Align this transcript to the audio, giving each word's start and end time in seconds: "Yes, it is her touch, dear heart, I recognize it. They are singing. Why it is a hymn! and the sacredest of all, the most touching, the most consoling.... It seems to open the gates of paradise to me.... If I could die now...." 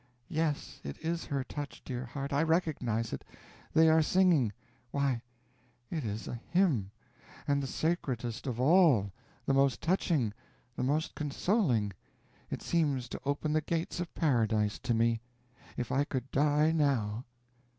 "Yes, 0.29 0.79
it 0.83 0.97
is 1.05 1.25
her 1.25 1.43
touch, 1.43 1.83
dear 1.85 2.05
heart, 2.05 2.33
I 2.33 2.41
recognize 2.41 3.13
it. 3.13 3.23
They 3.71 3.87
are 3.87 4.01
singing. 4.01 4.51
Why 4.89 5.21
it 5.91 6.03
is 6.03 6.27
a 6.27 6.39
hymn! 6.49 6.89
and 7.47 7.61
the 7.61 7.67
sacredest 7.67 8.47
of 8.47 8.59
all, 8.59 9.11
the 9.45 9.53
most 9.53 9.79
touching, 9.79 10.33
the 10.75 10.81
most 10.81 11.13
consoling.... 11.13 11.93
It 12.49 12.63
seems 12.63 13.07
to 13.09 13.21
open 13.25 13.53
the 13.53 13.61
gates 13.61 13.99
of 13.99 14.11
paradise 14.15 14.79
to 14.79 14.95
me.... 14.95 15.21
If 15.77 15.91
I 15.91 16.03
could 16.03 16.31
die 16.31 16.71
now...." 16.71 17.25